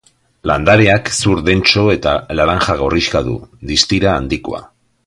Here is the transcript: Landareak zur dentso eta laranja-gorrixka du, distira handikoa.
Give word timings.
Landareak 0.51 1.11
zur 1.17 1.43
dentso 1.49 1.85
eta 1.97 2.15
laranja-gorrixka 2.41 3.25
du, 3.31 3.39
distira 3.75 4.17
handikoa. 4.23 4.69